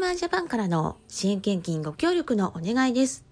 [0.00, 3.24] ジャパンからの支援献金ご協力のお願いです。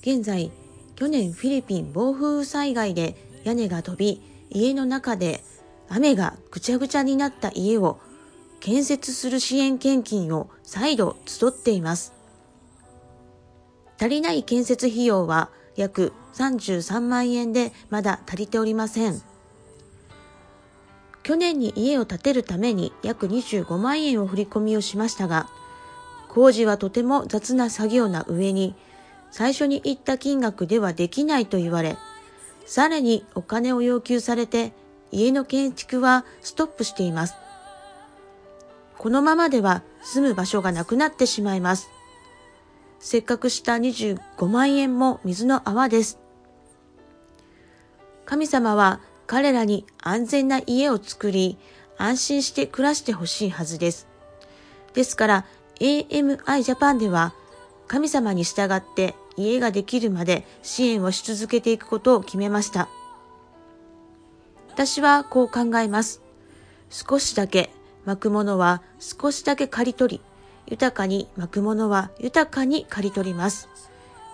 [0.00, 0.50] 現在、
[0.96, 5.44] 去年フィリピン暴風災害で屋根が飛び、家の中で
[5.88, 8.00] 雨がぐちゃぐちゃになった家を
[8.60, 12.14] 建設する支援献金を再度集っています。
[14.00, 19.22] 足りない建設費用は約33万円でまだ足りておりません。
[21.24, 25.48] 去年に家を建てるために約25万円を振り込みをしましたが、
[26.28, 28.74] 工事はとても雑な作業な上に、
[29.30, 31.96] 最初に言った金額ではできないと言われ、
[32.66, 34.74] さらにお金を要求されて、
[35.12, 37.34] 家の建築はストップしています。
[38.98, 41.88] このままでは住む場所がなくなってしまいます。
[42.98, 46.18] せっかくした25万円も水の泡です。
[48.26, 51.58] 神様は彼らに安全な家を作り、
[51.96, 54.06] 安心して暮らしてほしいはずです。
[54.94, 55.44] ですから
[55.80, 57.34] AMI ジャパンでは
[57.88, 62.88] 神様に従って家ができるまで支援をし続けていくことを決めました。
[64.70, 66.22] 私はこう考えます。
[66.90, 67.70] 少しだけ
[68.04, 70.20] 巻くものは少しだけ刈り取り、
[70.66, 73.68] 豊かに巻くものは豊かに刈り取ります。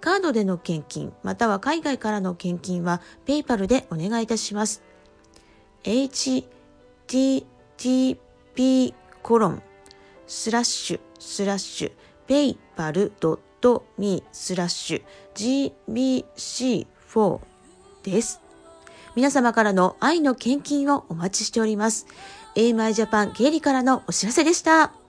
[0.00, 4.84] カードでの献金、または海外からの献金は、ペイパルでお願いいたします。
[5.82, 6.46] http
[9.22, 9.62] コロン
[10.26, 11.92] スラッシュスラッシュ
[12.26, 15.72] PayPal ドット me スラッシュ
[16.34, 17.40] GBC4
[18.02, 18.40] です。
[19.14, 22.06] 皆様からの愛の献金をお待ちしております。
[22.56, 25.05] AMI ジャパン経理からのお知らせでした。